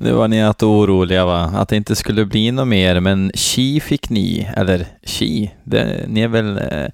Nu 0.00 0.12
var 0.12 0.28
ni 0.28 0.42
att 0.42 0.62
oroliga 0.62 1.24
va? 1.24 1.52
Att 1.54 1.68
det 1.68 1.76
inte 1.76 1.96
skulle 1.96 2.26
bli 2.26 2.50
något 2.50 2.68
mer, 2.68 3.00
men 3.00 3.30
chi 3.34 3.80
fick 3.80 4.10
ni, 4.10 4.48
eller 4.56 4.86
chi, 5.02 5.54
det, 5.64 6.04
ni 6.08 6.20
är 6.20 6.28
väl 6.28 6.58
eh, 6.58 6.88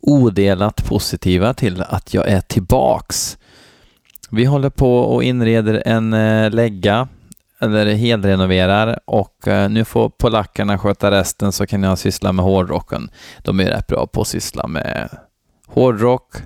odelat 0.00 0.88
positiva 0.88 1.54
till 1.54 1.82
att 1.82 2.14
jag 2.14 2.28
är 2.28 2.40
tillbaks. 2.40 3.38
Vi 4.30 4.44
håller 4.44 4.70
på 4.70 4.98
och 4.98 5.22
inreder 5.22 5.82
en 5.86 6.12
eh, 6.12 6.50
lägga, 6.50 7.08
eller 7.60 7.94
helrenoverar 7.94 8.98
och 9.04 9.48
eh, 9.48 9.70
nu 9.70 9.84
får 9.84 10.08
polackerna 10.08 10.78
sköta 10.78 11.10
resten 11.10 11.52
så 11.52 11.66
kan 11.66 11.82
jag 11.82 11.98
syssla 11.98 12.32
med 12.32 12.44
hårdrocken. 12.44 13.10
De 13.42 13.60
är 13.60 13.64
rätt 13.64 13.86
bra 13.86 14.06
på 14.06 14.20
att 14.20 14.28
syssla 14.28 14.66
med 14.66 15.08
hårdrock, 15.66 16.36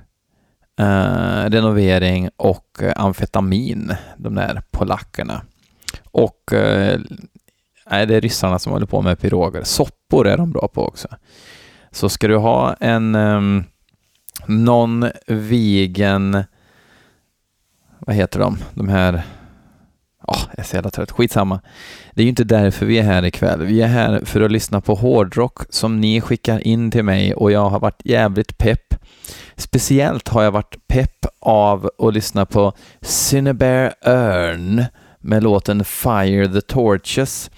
eh, 0.80 1.50
renovering 1.50 2.30
och 2.36 2.82
eh, 2.82 2.92
amfetamin, 2.96 3.94
de 4.16 4.34
där 4.34 4.62
polackerna. 4.70 5.42
Och 6.04 6.52
eh, 6.52 7.00
nej, 7.90 8.06
det 8.06 8.16
är 8.16 8.20
ryssarna 8.20 8.58
som 8.58 8.72
håller 8.72 8.86
på 8.86 9.02
med 9.02 9.18
piroger. 9.20 9.62
Soppor 9.62 10.26
är 10.26 10.36
de 10.36 10.50
bra 10.50 10.68
på 10.68 10.86
också. 10.86 11.08
Så 11.90 12.08
ska 12.08 12.28
du 12.28 12.36
ha 12.36 12.74
en 12.80 13.14
eh, 13.14 13.40
non-vegan, 14.46 16.44
vad 17.98 18.16
heter 18.16 18.40
de, 18.40 18.58
de 18.74 18.88
här, 18.88 19.22
ja, 20.26 20.34
oh, 20.34 20.40
jag 20.50 20.58
är 20.58 20.62
så 20.62 20.76
jävla 20.76 20.90
trött, 20.90 21.10
skitsamma. 21.10 21.60
Det 22.12 22.22
är 22.22 22.24
ju 22.24 22.30
inte 22.30 22.44
därför 22.44 22.86
vi 22.86 22.98
är 22.98 23.02
här 23.02 23.24
ikväll. 23.24 23.62
Vi 23.62 23.82
är 23.82 23.86
här 23.86 24.24
för 24.24 24.40
att 24.40 24.50
lyssna 24.50 24.80
på 24.80 24.94
hårdrock 24.94 25.58
som 25.70 26.00
ni 26.00 26.20
skickar 26.20 26.66
in 26.66 26.90
till 26.90 27.04
mig 27.04 27.34
och 27.34 27.52
jag 27.52 27.68
har 27.68 27.80
varit 27.80 28.00
jävligt 28.04 28.58
pepp. 28.58 28.89
Speciellt 29.56 30.28
har 30.28 30.42
jag 30.42 30.50
varit 30.50 30.88
pepp 30.88 31.26
av 31.40 31.90
att 31.98 32.14
lyssna 32.14 32.46
på 32.46 32.72
Cinnabare 33.00 33.92
Örn 34.06 34.84
med 35.18 35.42
låten 35.42 35.84
Fire 35.84 36.48
the 36.48 36.60
Torches. 36.60 37.50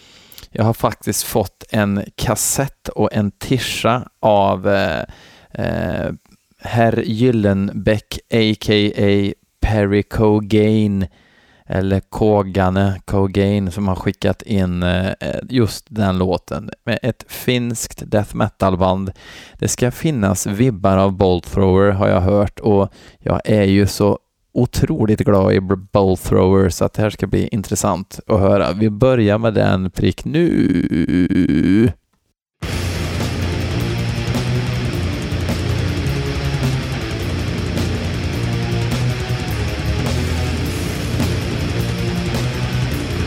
Jag 0.51 0.64
har 0.64 0.75
faktiskt 0.75 1.23
fått 1.23 1.64
en 1.70 2.05
kassett 2.17 2.89
och 2.89 3.12
en 3.12 3.31
tischa 3.31 4.09
av 4.20 4.69
eh, 4.69 5.05
eh, 5.51 6.12
Herr 6.61 7.03
Gyllenbäck, 7.03 8.19
a.k.a. 8.31 9.33
Perry 9.61 10.03
Cogain, 10.03 11.07
eller 11.67 12.01
Kogane 12.01 13.01
Kogane, 13.05 13.71
som 13.71 13.89
har 13.89 13.97
skickat 13.97 14.43
in 14.43 14.83
eh, 14.83 15.13
just 15.49 15.87
den 15.89 16.19
låten 16.19 16.71
med 16.85 16.99
ett 17.03 17.25
finskt 17.29 18.03
death 18.07 18.37
metal-band. 18.37 19.13
Det 19.59 19.69
ska 19.69 19.91
finnas 19.91 20.47
vibbar 20.47 20.97
av 20.97 21.13
Bolt 21.13 21.53
Thrower 21.53 21.91
har 21.91 22.09
jag 22.09 22.21
hört 22.21 22.61
och 22.61 22.93
jag 23.19 23.41
är 23.45 23.65
ju 23.65 23.87
så 23.87 24.19
otroligt 24.55 25.21
glad 25.21 25.53
i 25.53 25.61
Bolt 25.93 26.23
thrower 26.23 26.69
så 26.69 26.85
att 26.85 26.93
det 26.93 27.03
här 27.03 27.11
ska 27.11 27.27
bli 27.27 27.49
intressant 27.49 28.21
att 28.27 28.41
höra. 28.41 28.73
Vi 28.73 28.91
börjar 28.91 29.39
med 29.39 29.55
den 29.55 29.91
prick 29.91 30.25
nu. 30.25 31.93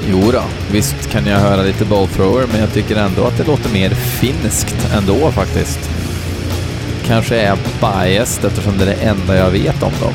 Jo 0.10 0.32
då, 0.32 0.44
visst 0.72 1.10
kan 1.12 1.26
jag 1.26 1.40
höra 1.40 1.62
lite 1.62 1.86
bowl 1.86 2.08
thrower, 2.08 2.46
men 2.52 2.60
jag 2.60 2.74
tycker 2.74 2.96
ändå 2.96 3.24
att 3.24 3.38
det 3.38 3.48
låter 3.48 3.74
mer 3.74 3.90
finskt 3.90 4.88
ändå 4.98 5.32
faktiskt. 5.32 5.80
Kanske 7.06 7.36
är 7.36 7.46
jag 7.46 7.58
biased 7.80 8.46
eftersom 8.46 8.78
det 8.78 8.84
är 8.84 8.88
det 8.88 8.94
enda 8.94 9.36
jag 9.36 9.52
vet 9.52 9.84
om 9.84 9.92
dem. 10.02 10.14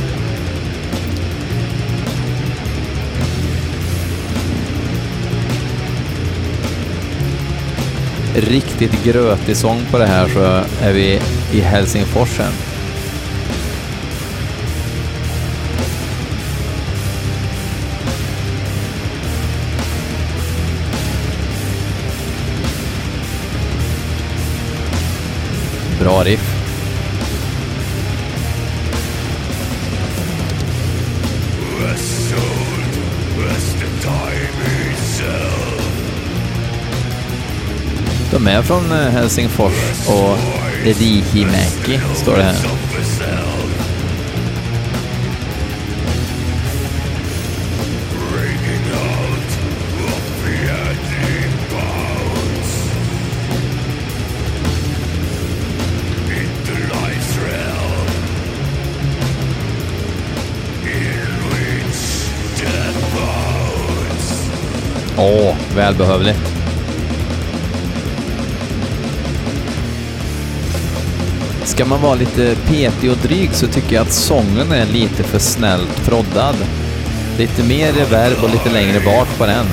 riktigt 8.34 9.04
grötig 9.04 9.56
sång 9.56 9.80
på 9.90 9.98
det 9.98 10.06
här 10.06 10.28
så 10.28 10.42
är 10.84 10.92
vi 10.92 11.20
i 11.52 11.60
Helsingforsen. 11.60 12.69
Bra 26.00 26.24
riff. 26.24 26.60
De 38.30 38.46
är 38.46 38.62
från 38.62 38.92
eh, 38.92 38.98
Helsingfors 38.98 40.08
och 40.08 40.38
Rihimäki, 40.84 42.00
står 42.14 42.36
det 42.36 42.42
här. 42.42 42.79
Åh, 65.22 65.54
välbehövligt. 65.76 66.38
Ska 71.64 71.84
man 71.84 72.02
vara 72.02 72.14
lite 72.14 72.56
petig 72.66 73.10
och 73.10 73.16
dryg 73.16 73.54
så 73.54 73.66
tycker 73.66 73.94
jag 73.94 74.02
att 74.02 74.12
sången 74.12 74.72
är 74.72 74.86
lite 74.86 75.22
för 75.22 75.38
snällt 75.38 76.04
proddad. 76.04 76.56
Lite 77.38 77.62
mer 77.62 77.92
reverb 77.92 78.44
och 78.44 78.50
lite 78.50 78.70
längre 78.72 79.00
bak 79.00 79.28
på 79.38 79.46
den. 79.46 79.66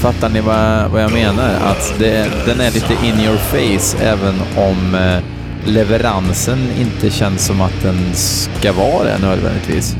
Fattar 0.00 0.28
ni 0.28 0.40
vad, 0.40 0.90
vad 0.90 1.02
jag 1.02 1.12
menar? 1.12 1.54
Att 1.54 1.94
det, 1.98 2.30
den 2.46 2.60
är 2.60 2.70
lite 2.70 2.92
in 2.92 3.20
your 3.20 3.36
face 3.36 4.04
även 4.04 4.34
om 4.56 4.94
eh, 4.94 5.22
leveransen 5.70 6.58
inte 6.78 7.10
känns 7.10 7.46
som 7.46 7.60
att 7.60 7.82
den 7.82 8.14
ska 8.14 8.72
vara 8.72 9.04
det 9.04 9.18
nödvändigtvis. 9.18 9.96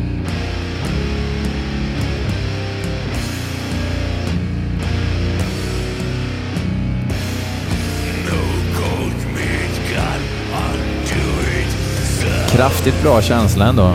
Kraftigt 12.51 13.03
bra 13.03 13.23
känsla 13.23 13.67
ändå. 13.67 13.95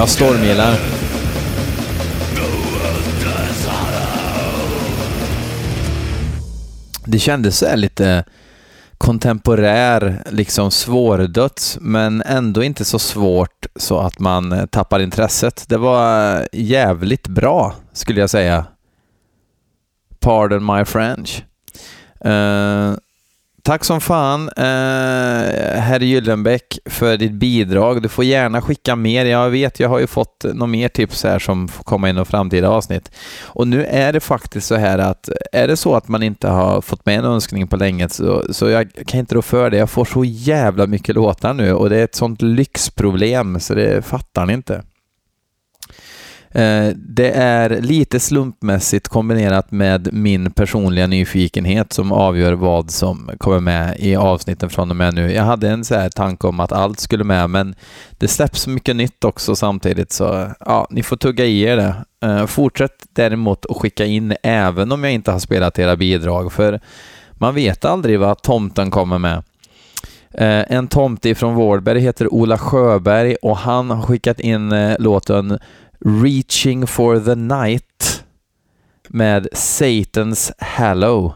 Jag 0.00 0.08
stormgillar. 0.08 0.74
Det 7.04 7.18
kändes 7.18 7.58
så 7.58 7.76
lite 7.76 8.24
kontemporär, 8.98 10.22
liksom 10.30 10.70
svårdöds, 10.70 11.78
men 11.80 12.22
ändå 12.22 12.62
inte 12.62 12.84
så 12.84 12.98
svårt 12.98 13.66
så 13.76 13.98
att 13.98 14.18
man 14.18 14.52
eh, 14.52 14.66
tappar 14.66 15.00
intresset. 15.00 15.64
Det 15.68 15.76
var 15.76 16.46
jävligt 16.52 17.28
bra, 17.28 17.74
skulle 17.92 18.20
jag 18.20 18.30
säga. 18.30 18.66
Pardon 20.20 20.76
my 20.76 20.84
French. 20.84 21.44
Uh, 22.26 22.94
Tack 23.70 23.84
som 23.84 24.00
fan, 24.00 24.48
eh, 24.56 25.80
herr 25.80 26.00
Gyllenbäck, 26.00 26.78
för 26.84 27.16
ditt 27.16 27.32
bidrag. 27.32 28.02
Du 28.02 28.08
får 28.08 28.24
gärna 28.24 28.62
skicka 28.62 28.96
mer. 28.96 29.24
Jag 29.24 29.50
vet, 29.50 29.80
jag 29.80 29.88
har 29.88 29.98
ju 29.98 30.06
fått 30.06 30.44
några 30.44 30.66
mer 30.66 30.88
tips 30.88 31.24
här 31.24 31.38
som 31.38 31.68
får 31.68 31.84
komma 31.84 32.08
in 32.08 32.18
i 32.18 32.24
framtida 32.24 32.68
avsnitt. 32.68 33.10
Och 33.42 33.68
nu 33.68 33.84
är 33.84 34.12
det 34.12 34.20
faktiskt 34.20 34.66
så 34.66 34.74
här 34.74 34.98
att 34.98 35.28
är 35.52 35.68
det 35.68 35.76
så 35.76 35.94
att 35.94 36.08
man 36.08 36.22
inte 36.22 36.48
har 36.48 36.80
fått 36.80 37.06
med 37.06 37.18
en 37.18 37.24
önskning 37.24 37.68
på 37.68 37.76
länge 37.76 38.08
så, 38.08 38.44
så 38.50 38.68
jag 38.68 38.90
kan 39.06 39.20
inte 39.20 39.34
rå 39.34 39.42
för 39.42 39.70
det. 39.70 39.76
Jag 39.76 39.90
får 39.90 40.04
så 40.04 40.24
jävla 40.24 40.86
mycket 40.86 41.14
låtar 41.14 41.54
nu 41.54 41.72
och 41.72 41.90
det 41.90 41.96
är 41.96 42.04
ett 42.04 42.14
sånt 42.14 42.42
lyxproblem 42.42 43.60
så 43.60 43.74
det 43.74 44.06
fattar 44.06 44.46
ni 44.46 44.52
inte. 44.52 44.82
Eh, 46.54 46.88
det 46.96 47.30
är 47.30 47.80
lite 47.80 48.20
slumpmässigt 48.20 49.08
kombinerat 49.08 49.70
med 49.70 50.08
min 50.12 50.50
personliga 50.50 51.06
nyfikenhet 51.06 51.92
som 51.92 52.12
avgör 52.12 52.52
vad 52.52 52.90
som 52.90 53.30
kommer 53.38 53.60
med 53.60 53.96
i 53.98 54.16
avsnitten 54.16 54.70
från 54.70 54.90
och 54.90 54.96
med 54.96 55.14
nu. 55.14 55.32
Jag 55.32 55.42
hade 55.42 55.68
en 55.68 55.84
så 55.84 55.94
här 55.94 56.10
tanke 56.10 56.46
om 56.46 56.60
att 56.60 56.72
allt 56.72 57.00
skulle 57.00 57.24
med, 57.24 57.50
men 57.50 57.74
det 58.10 58.28
släpps 58.28 58.66
mycket 58.66 58.96
nytt 58.96 59.24
också 59.24 59.56
samtidigt, 59.56 60.12
så 60.12 60.50
ja, 60.60 60.86
ni 60.90 61.02
får 61.02 61.16
tugga 61.16 61.44
i 61.44 61.62
er 61.62 61.76
det. 61.76 61.94
Eh, 62.22 62.46
fortsätt 62.46 63.06
däremot 63.12 63.66
att 63.66 63.76
skicka 63.76 64.06
in 64.06 64.34
även 64.42 64.92
om 64.92 65.04
jag 65.04 65.12
inte 65.12 65.32
har 65.32 65.38
spelat 65.38 65.78
era 65.78 65.96
bidrag, 65.96 66.52
för 66.52 66.80
man 67.32 67.54
vet 67.54 67.84
aldrig 67.84 68.20
vad 68.20 68.42
tomten 68.42 68.90
kommer 68.90 69.18
med. 69.18 69.42
Eh, 70.34 70.72
en 70.72 70.88
tomte 70.88 71.34
från 71.34 71.54
Vårberg 71.54 72.00
heter 72.00 72.34
Ola 72.34 72.58
Sjöberg 72.58 73.36
och 73.42 73.56
han 73.56 73.90
har 73.90 74.02
skickat 74.02 74.40
in 74.40 74.94
låten 74.98 75.58
Reaching 76.04 76.86
for 76.86 77.20
the 77.20 77.34
Night 77.34 78.24
med 79.08 79.48
Satans 79.52 80.52
Hallow. 80.58 81.34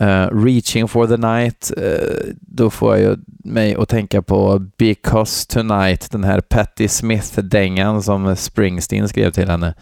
Uh, 0.00 0.08
eh, 0.08 0.28
Reaching 0.32 0.88
for 0.88 1.06
the 1.06 1.16
Night, 1.16 1.72
uh, 1.76 2.32
då 2.40 2.70
får 2.70 2.96
jag 2.96 3.18
mig 3.44 3.74
att 3.74 3.88
tänka 3.88 4.22
på 4.22 4.58
Because 4.78 5.46
Tonight, 5.46 6.10
den 6.10 6.24
här 6.24 6.40
Patti 6.40 6.88
Smith-dängan 6.88 8.02
som 8.02 8.36
Springsteen 8.36 9.08
skrev 9.08 9.30
till 9.30 9.48
henne. 9.48 9.74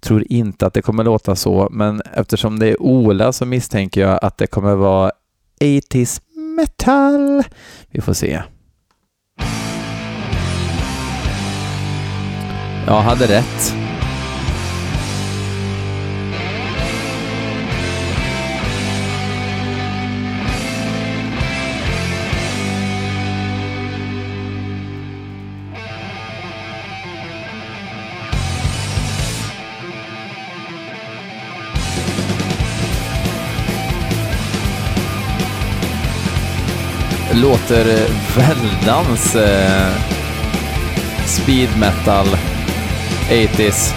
Tror 0.00 0.24
inte 0.28 0.66
att 0.66 0.74
det 0.74 0.82
kommer 0.82 1.04
låta 1.04 1.36
så, 1.36 1.68
men 1.70 2.02
eftersom 2.14 2.58
det 2.58 2.66
är 2.66 2.82
Ola 2.82 3.32
så 3.32 3.46
misstänker 3.46 4.00
jag 4.00 4.18
att 4.22 4.38
det 4.38 4.46
kommer 4.46 4.74
vara 4.74 5.12
80s 5.60 6.20
metal. 6.56 7.42
Vi 7.90 8.00
får 8.00 8.12
se. 8.12 8.42
Jag 12.86 13.00
hade 13.02 13.26
rätt. 13.26 13.74
Låter 37.34 37.88
eh, 37.88 38.36
väldans 38.36 39.36
eh, 39.36 39.92
speed 41.26 41.68
metal 41.78 42.26
80s. 43.28 43.94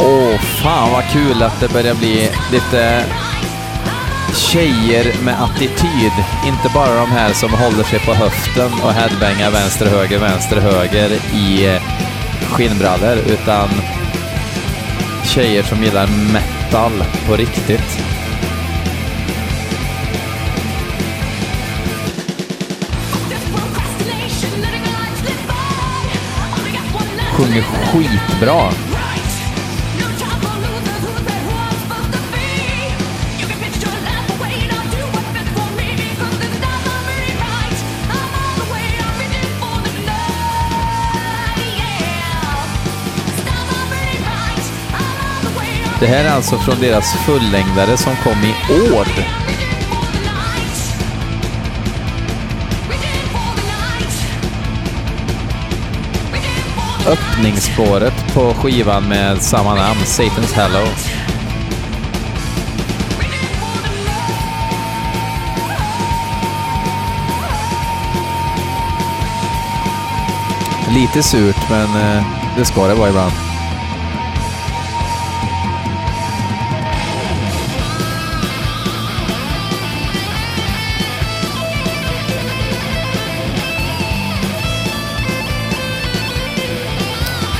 Åh, 0.00 0.34
oh, 0.34 0.38
fan 0.38 0.92
vad 0.92 1.04
kul 1.12 1.42
att 1.42 1.60
det 1.60 1.68
börjar 1.68 1.94
bli 1.94 2.30
lite 2.52 3.04
tjejer 4.38 5.22
med 5.24 5.42
attityd. 5.42 6.12
Inte 6.46 6.70
bara 6.74 6.94
de 6.94 7.10
här 7.10 7.32
som 7.32 7.50
håller 7.50 7.84
sig 7.84 7.98
på 7.98 8.14
höften 8.14 8.72
och 8.82 8.92
headbangar 8.92 9.50
vänster, 9.50 9.86
höger, 9.86 10.18
vänster, 10.18 10.56
höger 10.60 11.10
i 11.34 11.66
eh, 11.66 11.82
skinnbrallor, 12.50 13.16
utan 13.26 13.68
tjejer 15.24 15.62
som 15.62 15.82
gillar 15.82 16.08
metal 16.32 17.04
på 17.26 17.36
riktigt. 17.36 17.98
Sjunger 27.32 27.62
skitbra. 27.62 28.87
Det 46.00 46.06
här 46.06 46.24
är 46.24 46.30
alltså 46.30 46.58
från 46.58 46.80
deras 46.80 47.12
fullängdare 47.12 47.96
som 47.96 48.16
kom 48.16 48.32
i 48.32 48.82
år. 48.92 49.06
Öppningsspåret 57.08 58.34
på 58.34 58.54
skivan 58.54 59.08
med 59.08 59.42
samma 59.42 59.74
namn, 59.74 60.00
Satan's 60.00 60.54
Hallow. 60.54 60.88
Lite 70.94 71.22
surt, 71.22 71.70
men 71.70 72.16
eh, 72.16 72.22
det 72.56 72.64
ska 72.64 72.86
det 72.86 72.94
vara 72.94 73.08
ibland. 73.08 73.47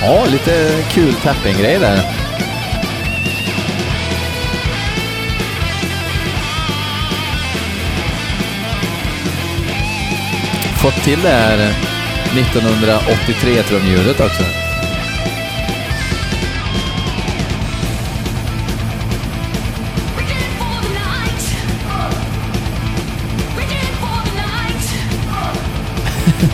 Ja, 0.08 0.24
lite 0.24 0.82
kul 0.90 1.14
tapping-grej 1.14 1.78
där. 1.78 2.00
Fått 10.76 11.04
till 11.04 11.22
det 11.22 11.28
här 11.28 11.74
1983 12.38 13.62
trumljudet 13.62 14.20
också. 14.20 14.42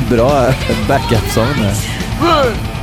Bra 0.11 0.53
backup-sång 0.89 1.63
där. 1.63 2.74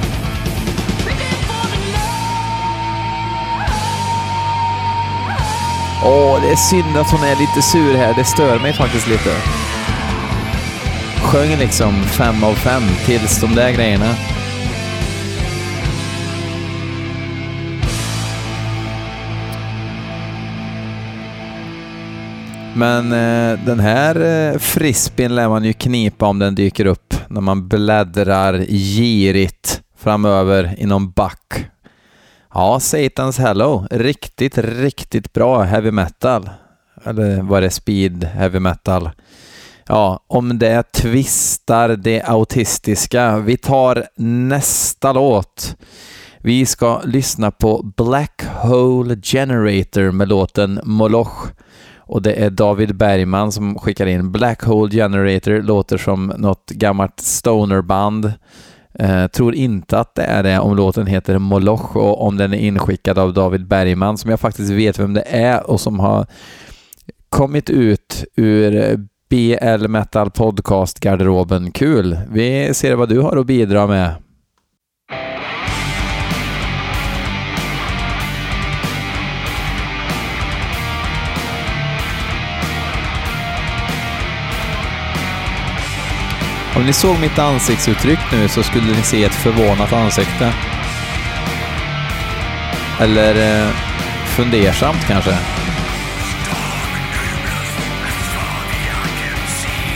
Åh, 6.04 6.42
det 6.42 6.52
är 6.52 6.56
synd 6.56 6.98
att 6.98 7.12
hon 7.12 7.24
är 7.24 7.36
lite 7.36 7.62
sur 7.62 7.98
här. 7.98 8.14
Det 8.14 8.24
stör 8.24 8.60
mig 8.60 8.74
faktiskt 8.74 9.08
lite. 9.08 9.30
Sjöng 11.22 11.58
liksom 11.60 11.94
fem 12.04 12.44
av 12.44 12.54
fem 12.54 12.84
tills 13.06 13.42
de 13.42 13.56
där 13.56 13.72
grejerna. 13.72 14.16
Men 22.76 23.12
eh, 23.12 23.60
den 23.66 23.80
här 23.80 24.16
eh, 24.16 24.60
frisbeen 24.60 25.36
lär 25.36 25.50
man 25.50 25.64
ju 25.64 25.74
knipa 25.74 26.26
om 26.26 26.40
den 26.40 26.56
dyker 26.56 26.86
upp 26.86 27.14
när 27.28 27.42
man 27.42 27.68
bläddrar 27.68 28.66
girigt 28.70 29.82
framöver 29.98 30.76
i 30.78 30.86
någon 30.86 31.12
back 31.12 31.66
Ja, 32.54 32.80
Satans 32.80 33.38
Hello. 33.38 33.88
Riktigt, 33.92 34.58
riktigt 34.58 35.34
bra 35.34 35.62
heavy 35.62 35.92
metal. 35.92 36.50
Eller 37.04 37.42
var 37.42 37.62
det 37.62 37.70
speed 37.70 38.24
heavy 38.24 38.60
metal? 38.60 39.10
Ja, 39.88 40.24
om 40.28 40.60
det 40.60 40.92
tvistar 40.92 41.90
det 41.90 42.22
autistiska. 42.22 43.38
Vi 43.38 43.58
tar 43.58 44.06
nästa 44.18 45.14
låt. 45.14 45.76
Vi 46.40 46.66
ska 46.66 47.02
lyssna 47.06 47.52
på 47.52 47.94
Black 47.98 48.44
Hole 48.62 49.16
Generator 49.24 50.12
med 50.12 50.28
låten 50.28 50.80
Moloch. 50.84 51.48
Och 51.98 52.22
det 52.22 52.34
är 52.34 52.50
David 52.50 52.96
Bergman 52.96 53.52
som 53.52 53.80
skickar 53.80 54.06
in 54.06 54.32
Black 54.32 54.64
Hole 54.64 54.92
Generator, 54.92 55.62
låter 55.62 55.98
som 55.98 56.34
något 56.38 56.70
gammalt 56.70 57.20
stonerband. 57.20 58.34
Eh, 58.94 59.28
tror 59.28 59.56
inte 59.56 60.00
att 60.00 60.16
det 60.16 60.24
är 60.24 60.44
det 60.44 60.60
om 60.60 60.76
låten 60.76 61.08
heter 61.08 61.38
Moloch 61.38 61.96
och 61.96 62.28
om 62.28 62.38
den 62.38 62.54
är 62.54 62.58
inskickad 62.58 63.20
av 63.20 63.34
David 63.34 63.68
Bergman 63.68 64.18
som 64.18 64.30
jag 64.30 64.40
faktiskt 64.40 64.72
vet 64.72 65.00
vem 65.00 65.14
det 65.14 65.26
är 65.28 65.70
och 65.70 65.82
som 65.82 66.00
har 66.00 66.26
kommit 67.30 67.70
ut 67.70 68.26
ur 68.36 68.98
BL 69.30 69.88
Metal 69.88 70.32
Podcast-garderoben. 70.32 71.72
Kul! 71.72 72.18
Vi 72.32 72.74
ser 72.74 72.96
vad 72.96 73.10
du 73.10 73.20
har 73.20 73.38
att 73.38 73.46
bidra 73.46 73.88
med. 73.88 74.16
Om 86.76 86.86
ni 86.86 86.94
såg 86.94 87.20
mitt 87.20 87.40
ansiktsuttryck 87.40 88.20
nu 88.32 88.48
så 88.48 88.64
skulle 88.64 88.86
ni 88.86 89.04
se 89.04 89.24
ett 89.24 89.36
förvånat 89.36 89.94
ansikte. 89.94 90.54
Eller 93.00 93.64
eh, 93.64 93.70
fundersamt 94.26 95.08
kanske. 95.08 95.38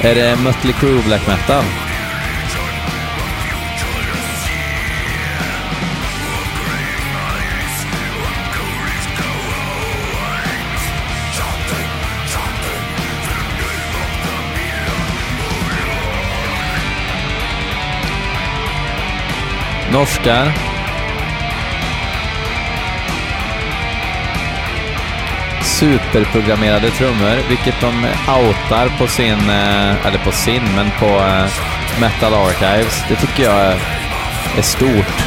Är 0.01 0.15
det 0.15 0.36
Mötley 0.44 0.74
Crüe 0.74 1.03
Black 1.05 1.27
Metal? 1.27 1.63
Norskar. 19.96 20.52
Superprogrammerade 25.64 26.90
trummor, 26.90 27.50
vilket 27.50 27.82
de 27.82 28.06
outar 28.28 28.98
på 29.00 29.08
sin, 29.08 29.50
eh, 29.50 30.06
eller 30.06 30.18
på 30.24 30.32
sin, 30.32 30.64
men 30.75 30.92
på 31.00 31.06
eh, 31.06 31.46
Metal 32.02 32.34
Archives. 32.34 33.04
Det 33.10 33.16
tycker 33.16 33.44
jag 33.44 33.78
är 34.58 34.62
stort. 34.62 35.25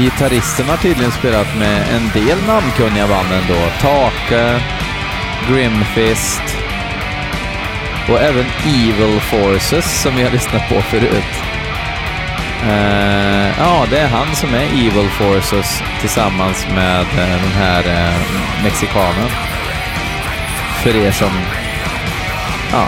Gitarristen 0.00 0.68
har 0.68 0.76
tydligen 0.76 1.12
spelat 1.12 1.56
med 1.58 1.82
en 1.94 2.10
del 2.14 2.38
namnkunniga 2.46 3.08
band 3.08 3.32
ändå. 3.32 3.60
Take, 3.80 4.60
Grimfist 5.48 6.42
och 8.08 8.20
även 8.20 8.44
Evil 8.64 9.20
Forces 9.20 10.02
som 10.02 10.16
vi 10.16 10.22
har 10.22 10.30
lyssnat 10.30 10.68
på 10.68 10.82
förut. 10.82 11.34
Uh, 12.64 13.58
ja, 13.58 13.86
det 13.90 13.98
är 13.98 14.08
han 14.08 14.36
som 14.36 14.54
är 14.54 14.64
Evil 14.64 15.08
Forces 15.08 15.82
tillsammans 16.00 16.66
med 16.74 17.00
uh, 17.00 17.16
den 17.16 17.52
här 17.58 17.82
uh, 17.82 18.16
mexikanen. 18.64 19.30
För 20.82 20.96
er 20.96 21.10
som 21.10 21.32
ja, 22.72 22.86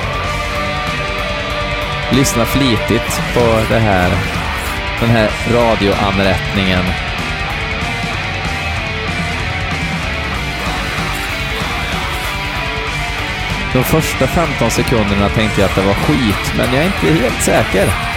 lyssnar 2.10 2.44
flitigt 2.44 3.20
på 3.34 3.60
det 3.68 3.78
här 3.78 4.41
den 5.02 5.10
här 5.10 5.30
radioanrättningen. 5.52 6.84
De 13.72 13.84
första 13.84 14.26
15 14.26 14.70
sekunderna 14.70 15.28
tänkte 15.28 15.60
jag 15.60 15.70
att 15.70 15.76
det 15.76 15.82
var 15.82 15.94
skit, 15.94 16.54
men 16.56 16.74
jag 16.74 16.84
är 16.84 16.86
inte 16.86 17.22
helt 17.22 17.42
säker. 17.42 18.11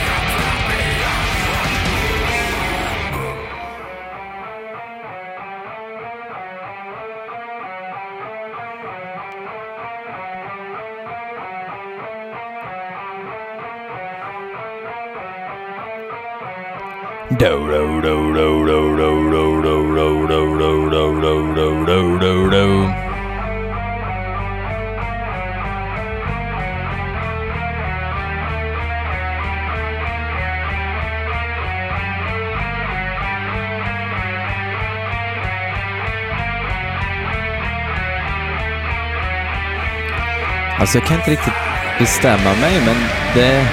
Alltså 40.79 40.97
jag 40.97 41.07
kan 41.07 41.17
inte 41.17 41.31
riktigt 41.31 41.53
bestämma 41.99 42.53
mig, 42.61 42.81
men 42.85 42.95
det 43.33 43.67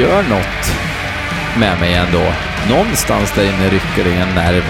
gör 0.00 0.22
något 0.22 0.74
med 1.56 1.80
mig 1.80 1.94
ändå. 1.94 2.49
Någonstans 2.68 3.32
där 3.32 3.44
inne 3.44 3.68
rycker 3.68 4.04
det 4.04 4.10
i 4.10 4.20
en 4.20 4.34
nerv. 4.34 4.64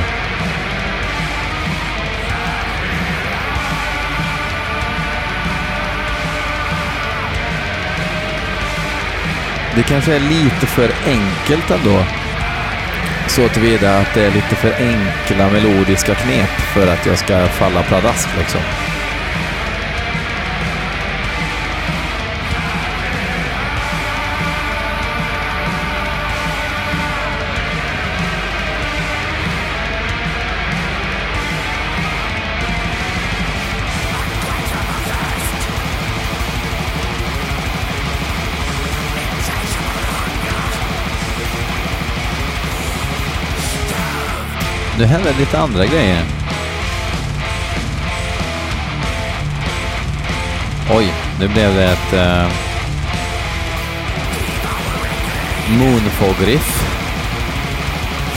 Det 9.76 9.82
kanske 9.82 10.14
är 10.14 10.20
lite 10.20 10.66
för 10.66 10.90
enkelt 11.06 11.70
ändå. 11.70 12.04
Så 13.26 13.49
tillvida 13.49 13.99
att 13.99 14.14
det 14.14 14.25
är 14.25 14.30
lite 14.30 14.56
för 14.56 14.73
enkla 14.78 15.50
melodiska 15.50 16.14
knep 16.14 16.50
för 16.50 16.87
att 16.87 17.06
jag 17.06 17.18
ska 17.18 17.47
falla 17.47 17.82
pladask 17.82 18.28
liksom. 18.38 18.61
Nu 45.00 45.07
händer 45.07 45.35
lite 45.38 45.59
andra 45.59 45.87
grejer. 45.87 46.25
Oj, 50.90 51.12
nu 51.40 51.49
blev 51.49 51.75
det 51.75 51.85
ett 51.85 52.12
uh, 52.14 52.52
Moonfog-riff 55.78 56.83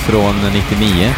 från 0.08 0.36
99. 0.54 1.14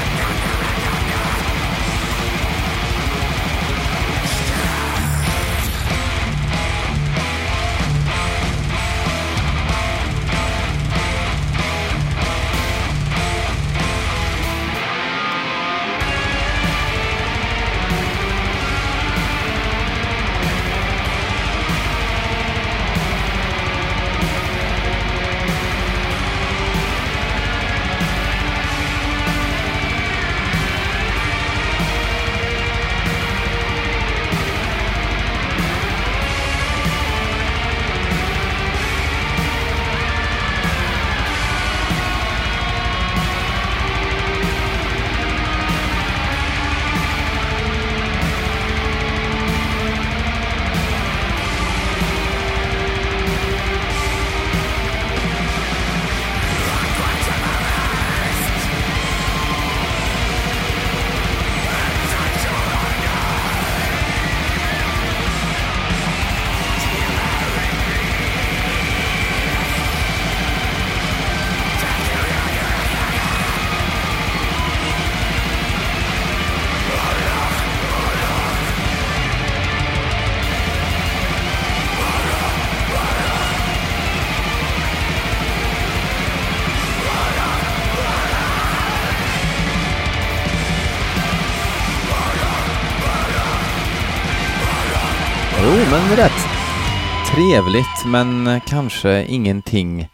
Trevligt 97.45 98.05
men 98.05 98.61
kanske 98.67 99.25
ingenting 99.25 100.09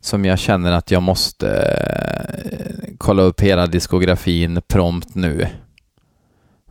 som 0.00 0.24
jag 0.24 0.38
känner 0.38 0.72
att 0.72 0.90
jag 0.90 1.02
måste 1.02 1.48
eh, 1.48 2.94
kolla 2.98 3.22
upp 3.22 3.40
hela 3.40 3.66
diskografin 3.66 4.60
prompt 4.68 5.14
nu. 5.14 5.48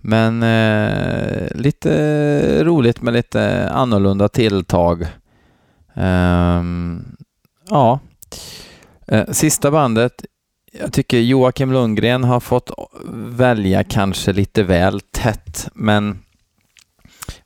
Men 0.01 0.43
eh, 0.43 1.47
lite 1.55 2.63
roligt 2.63 3.01
med 3.01 3.13
lite 3.13 3.69
annorlunda 3.69 4.29
tilltag. 4.29 5.07
Um, 5.93 7.05
ja. 7.69 7.99
Eh, 9.07 9.25
sista 9.31 9.71
bandet. 9.71 10.25
Jag 10.79 10.93
tycker 10.93 11.19
Joakim 11.19 11.71
Lundgren 11.71 12.23
har 12.23 12.39
fått 12.39 12.69
eh, 12.69 12.75
välja 13.29 13.83
kanske 13.83 14.33
lite 14.33 14.63
väl 14.63 15.01
tätt, 15.01 15.69
men 15.73 16.19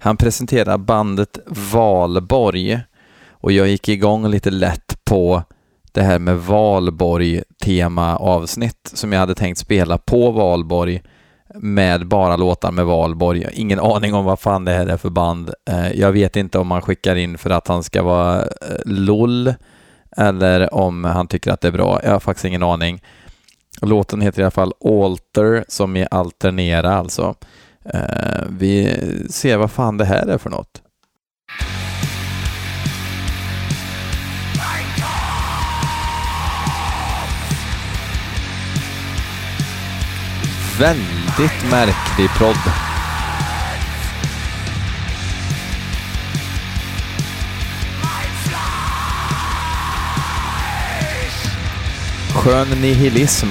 han 0.01 0.17
presenterar 0.17 0.77
bandet 0.77 1.39
Valborg 1.45 2.79
och 3.31 3.51
jag 3.51 3.67
gick 3.67 3.89
igång 3.89 4.27
lite 4.27 4.51
lätt 4.51 5.05
på 5.05 5.43
det 5.91 6.01
här 6.01 6.19
med 6.19 6.37
Valborg-tema 6.37 8.17
avsnitt 8.17 8.91
som 8.93 9.13
jag 9.13 9.19
hade 9.19 9.35
tänkt 9.35 9.57
spela 9.57 9.97
på 9.97 10.31
Valborg 10.31 11.01
med 11.55 12.07
bara 12.07 12.37
låtar 12.37 12.71
med 12.71 12.85
Valborg. 12.85 13.45
Ingen 13.53 13.79
aning 13.79 14.13
om 14.13 14.25
vad 14.25 14.39
fan 14.39 14.65
det 14.65 14.71
här 14.71 14.87
är 14.87 14.97
för 14.97 15.09
band. 15.09 15.53
Eh, 15.69 15.91
jag 15.91 16.11
vet 16.11 16.35
inte 16.35 16.59
om 16.59 16.71
han 16.71 16.81
skickar 16.81 17.15
in 17.15 17.37
för 17.37 17.49
att 17.49 17.67
han 17.67 17.83
ska 17.83 18.03
vara 18.03 18.41
eh, 18.41 18.47
LOL 18.85 19.53
eller 20.17 20.73
om 20.73 21.03
han 21.03 21.27
tycker 21.27 21.51
att 21.51 21.61
det 21.61 21.67
är 21.67 21.71
bra. 21.71 21.99
Jag 22.03 22.11
har 22.11 22.19
faktiskt 22.19 22.45
ingen 22.45 22.63
aning. 22.63 23.01
Låten 23.81 24.21
heter 24.21 24.39
i 24.39 24.43
alla 24.43 24.51
fall 24.51 24.73
Alter, 24.85 25.65
som 25.67 25.95
är 25.95 26.07
alternera 26.11 26.95
alltså. 26.95 27.35
Eh, 27.85 28.43
vi 28.49 28.97
ser 29.29 29.57
vad 29.57 29.71
fan 29.71 29.97
det 29.97 30.05
här 30.05 30.27
är 30.27 30.37
för 30.37 30.49
något. 30.49 30.81
Väldigt 40.79 41.71
märklig 41.71 42.29
prodd. 42.37 42.57
Skön 52.33 52.67
nihilism. 52.81 53.47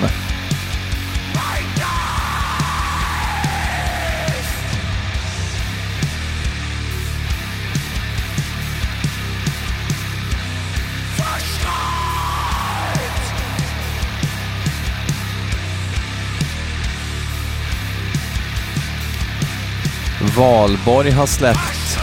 Valborg 20.20 21.10
har 21.10 21.26
släppt 21.26 21.98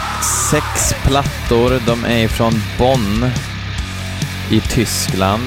sex 0.52 0.94
plattor. 1.04 1.82
De 1.86 2.06
är 2.06 2.28
från 2.28 2.54
Bonn 2.78 3.32
i 4.50 4.62
Tyskland. 4.62 5.44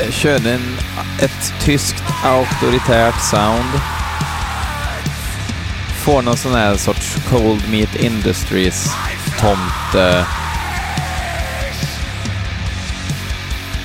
Eh, 0.00 0.10
körde 0.10 0.52
en, 0.52 0.76
ett 1.20 1.54
tyskt 1.60 2.04
auktoritärt 2.24 3.20
sound. 3.30 3.80
Får 6.04 6.22
någon 6.22 6.36
sån 6.36 6.54
här 6.54 6.76
sorts 6.76 7.16
Cold 7.30 7.68
Meat 7.70 7.96
Industries 7.96 8.90
tomte 9.40 9.64
tomte 9.92 10.26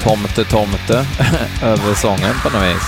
Tomte-Tomte. 0.04 1.06
över 1.64 1.94
sången 1.94 2.36
på 2.44 2.50
något 2.50 2.64
vis. 2.64 2.84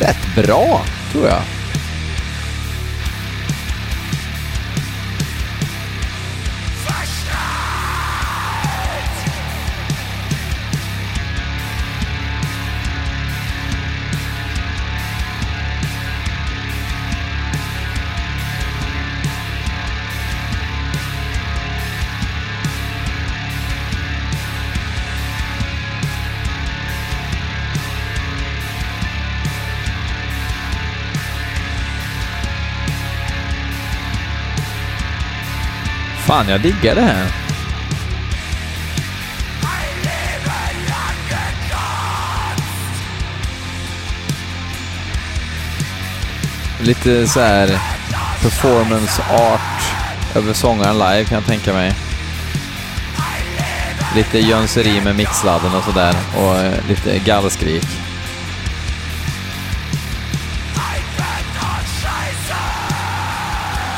Rätt 0.00 0.34
bra, 0.34 0.84
tror 1.12 1.28
jag. 1.28 1.59
Fan, 36.30 36.48
jag 36.48 36.60
diggar 36.60 36.94
det 36.94 37.00
här. 37.00 37.26
Lite 46.80 47.28
så 47.28 47.40
här 47.40 47.68
performance 48.42 49.22
art 49.22 49.94
över 50.34 50.52
sångaren 50.52 50.98
live 50.98 51.24
kan 51.24 51.34
jag 51.34 51.46
tänka 51.46 51.72
mig. 51.72 51.94
Lite 54.16 54.38
jönseri 54.38 55.00
med 55.00 55.16
mixladden 55.16 55.74
och 55.74 55.84
sådär 55.84 56.14
och 56.36 56.56
eh, 56.56 56.88
lite 56.88 57.18
gallskrik. 57.18 58.09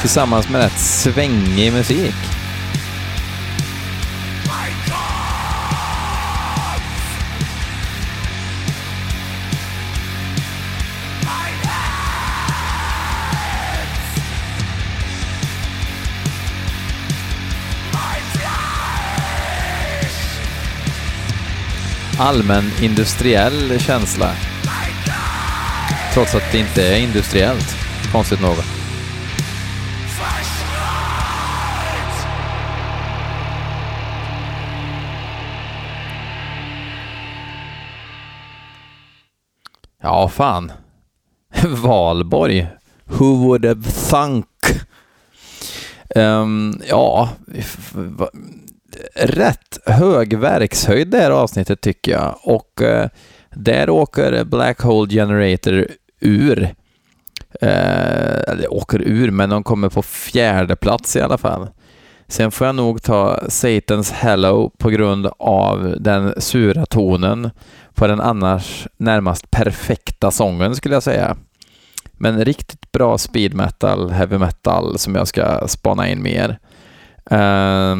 Tillsammans 0.03 0.49
med 0.49 0.61
rätt 0.61 0.79
svängig 0.79 1.73
musik. 1.73 2.15
allmän 22.19 22.71
industriell 22.81 23.81
känsla. 23.81 24.31
Trots 26.15 26.35
att 26.35 26.53
det 26.53 26.59
inte 26.59 26.87
är 26.87 26.97
industriellt, 26.97 27.77
konstigt 28.13 28.41
nog. 28.41 28.82
Ja, 40.03 40.29
fan. 40.29 40.73
Valborg. 41.85 42.67
Who 43.05 43.35
would 43.35 43.65
have 43.65 43.83
thunk? 44.11 44.47
Um, 46.15 46.81
ja, 46.89 47.29
rätt 49.15 49.79
hög 49.87 50.39
verkshöjd 50.39 51.09
det 51.09 51.19
här 51.19 51.31
avsnittet 51.31 51.81
tycker 51.81 52.13
jag. 52.13 52.39
Och 52.43 52.81
uh, 52.83 53.07
där 53.51 53.91
åker 53.91 54.45
Black 54.45 54.81
Hole 54.81 55.11
Generator 55.11 55.87
ur. 56.21 56.63
Uh, 57.63 58.43
eller 58.49 58.73
åker 58.73 59.03
ur, 59.03 59.31
men 59.31 59.51
de 59.51 59.63
kommer 59.63 59.89
på 59.89 60.03
fjärde 60.03 60.77
plats 60.77 61.17
i 61.17 61.21
alla 61.21 61.39
fall. 61.39 61.69
Sen 62.33 62.51
får 62.51 62.67
jag 62.67 62.77
nog 62.77 63.03
ta 63.03 63.41
Satans 63.49 64.13
Hello 64.13 64.71
på 64.79 64.91
grund 64.91 65.29
av 65.39 65.97
den 66.01 66.41
sura 66.41 66.87
tonen 66.87 67.51
på 67.95 68.07
den 68.07 68.21
annars 68.21 68.87
närmast 68.97 69.51
perfekta 69.51 70.31
sången 70.31 70.75
skulle 70.75 70.95
jag 70.95 71.03
säga. 71.03 71.37
Men 72.13 72.45
riktigt 72.45 72.93
bra 72.93 73.19
speed 73.19 73.55
metal, 73.55 74.11
heavy 74.11 74.39
metal 74.39 74.99
som 74.99 75.15
jag 75.15 75.29
ska 75.29 75.69
spana 75.69 76.09
in 76.09 76.23
mer. 76.23 76.59
Uh, 77.33 77.97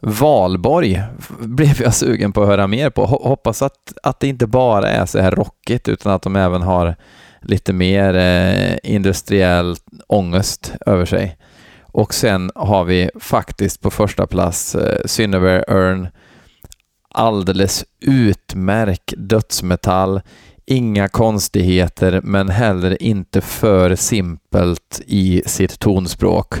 Valborg 0.00 1.02
blev 1.38 1.82
jag 1.82 1.94
sugen 1.94 2.32
på 2.32 2.42
att 2.42 2.48
höra 2.48 2.66
mer 2.66 2.90
på. 2.90 3.06
Hoppas 3.06 3.62
att, 3.62 3.92
att 4.02 4.20
det 4.20 4.28
inte 4.28 4.46
bara 4.46 4.88
är 4.88 5.06
så 5.06 5.18
här 5.18 5.30
rockigt 5.30 5.88
utan 5.88 6.12
att 6.12 6.22
de 6.22 6.36
även 6.36 6.62
har 6.62 6.96
lite 7.40 7.72
mer 7.72 8.14
eh, 8.14 8.76
industriell 8.82 9.76
ångest 10.06 10.72
över 10.86 11.04
sig. 11.04 11.36
Och 11.94 12.14
sen 12.14 12.50
har 12.54 12.84
vi 12.84 13.10
faktiskt 13.20 13.80
på 13.80 13.90
första 13.90 14.26
plats 14.26 14.74
eh, 14.74 14.98
Synnöver 15.04 15.64
Earn. 15.68 16.08
Alldeles 17.10 17.84
utmärkt 18.00 19.14
dödsmetall. 19.16 20.20
Inga 20.66 21.08
konstigheter, 21.08 22.20
men 22.24 22.48
heller 22.48 23.02
inte 23.02 23.40
för 23.40 23.96
simpelt 23.96 25.00
i 25.06 25.42
sitt 25.46 25.78
tonspråk. 25.78 26.54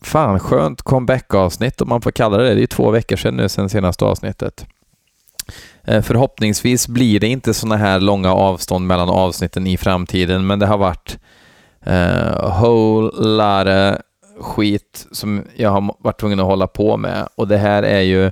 Fan, 0.00 0.40
skönt 0.40 0.82
comeback-avsnitt 0.82 1.80
om 1.80 1.88
man 1.88 2.02
får 2.02 2.10
kalla 2.10 2.36
det 2.36 2.48
det. 2.48 2.54
Det 2.54 2.62
är 2.62 2.66
två 2.66 2.90
veckor 2.90 3.16
sedan 3.16 3.36
nu, 3.36 3.48
sen 3.48 3.68
senaste 3.68 4.04
avsnittet. 4.04 4.66
Eh, 5.84 6.02
förhoppningsvis 6.02 6.88
blir 6.88 7.20
det 7.20 7.28
inte 7.28 7.54
sådana 7.54 7.76
här 7.76 8.00
långa 8.00 8.32
avstånd 8.34 8.86
mellan 8.86 9.08
avsnitten 9.08 9.66
i 9.66 9.76
framtiden, 9.76 10.46
men 10.46 10.58
det 10.58 10.66
har 10.66 10.78
varit 10.78 11.18
uh, 11.86 12.60
whole 12.60 13.10
lot 13.14 14.00
skit 14.40 15.06
som 15.12 15.44
jag 15.56 15.70
har 15.70 15.94
varit 15.98 16.20
tvungen 16.20 16.40
att 16.40 16.46
hålla 16.46 16.66
på 16.66 16.96
med 16.96 17.28
och 17.34 17.48
det 17.48 17.58
här 17.58 17.82
är 17.82 18.00
ju 18.00 18.30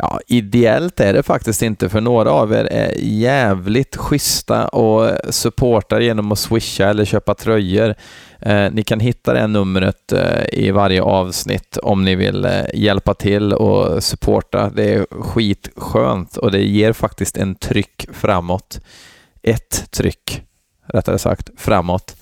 Ja, 0.00 0.20
ideellt 0.26 1.00
är 1.00 1.12
det 1.12 1.22
faktiskt 1.22 1.62
inte, 1.62 1.88
för 1.88 2.00
några 2.00 2.30
av 2.30 2.52
er 2.52 2.64
är 2.64 2.92
jävligt 2.98 3.96
schyssta 3.96 4.68
och 4.68 5.34
supportar 5.34 6.00
genom 6.00 6.32
att 6.32 6.38
swisha 6.38 6.86
eller 6.88 7.04
köpa 7.04 7.34
tröjor. 7.34 7.94
Eh, 8.40 8.72
ni 8.72 8.82
kan 8.82 9.00
hitta 9.00 9.32
det 9.32 9.46
numret 9.46 10.12
eh, 10.12 10.44
i 10.52 10.70
varje 10.70 11.02
avsnitt 11.02 11.76
om 11.76 12.04
ni 12.04 12.14
vill 12.14 12.44
eh, 12.44 12.64
hjälpa 12.74 13.14
till 13.14 13.52
och 13.52 14.04
supporta. 14.04 14.70
Det 14.74 14.94
är 14.94 15.06
skitskönt 15.10 16.36
och 16.36 16.50
det 16.50 16.62
ger 16.62 16.92
faktiskt 16.92 17.36
en 17.36 17.54
tryck 17.54 18.06
framåt. 18.12 18.80
Ett 19.42 19.90
tryck, 19.90 20.42
rättare 20.88 21.18
sagt, 21.18 21.50
framåt. 21.56 22.16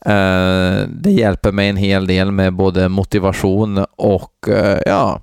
Eh, 0.00 0.88
det 0.88 1.10
hjälper 1.10 1.52
mig 1.52 1.68
en 1.68 1.76
hel 1.76 2.06
del 2.06 2.32
med 2.32 2.54
både 2.54 2.88
motivation 2.88 3.84
och 3.96 4.48
eh, 4.48 4.78
ja, 4.86 5.20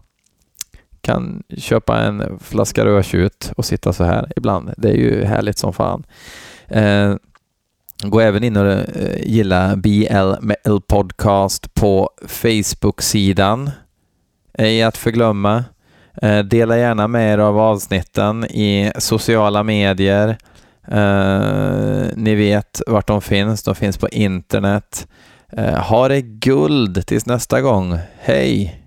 kan 1.02 1.44
köpa 1.58 2.00
en 2.00 2.40
flaska 2.40 2.86
rödtjut 2.86 3.52
och 3.58 3.66
sitta 3.66 3.94
så 3.94 4.04
här 4.04 4.32
ibland. 4.36 4.74
Det 4.78 4.90
är 4.90 4.96
ju 4.96 5.26
härligt 5.26 5.58
som 5.58 5.74
fan. 5.74 6.04
Eh, 6.68 7.16
gå 8.04 8.20
även 8.20 8.44
in 8.44 8.58
och 8.58 8.86
gilla 9.18 9.76
BL 9.76 10.78
Podcast 10.88 11.74
på 11.74 12.10
Facebook-sidan. 12.28 13.70
Ej 14.54 14.84
att 14.84 14.98
förglömma. 14.98 15.64
Dela 16.46 16.78
gärna 16.78 17.08
med 17.08 17.34
er 17.34 17.38
av 17.38 17.60
avsnitten 17.60 18.46
i 18.46 18.92
sociala 18.98 19.64
medier. 19.64 20.38
Eh, 20.92 22.08
ni 22.16 22.36
vet 22.36 22.82
vart 22.88 23.08
de 23.08 23.22
finns. 23.22 23.64
De 23.64 23.76
finns 23.76 23.98
på 23.98 24.10
internet. 24.10 25.08
Eh, 25.58 25.76
ha 25.76 26.08
det 26.08 26.22
guld 26.22 27.08
tills 27.08 27.26
nästa 27.26 27.62
gång. 27.62 27.98
Hej! 28.20 28.85